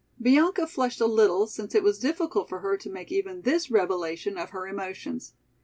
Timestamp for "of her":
4.35-4.67